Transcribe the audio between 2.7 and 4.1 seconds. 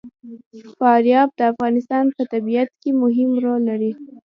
کې مهم رول لري.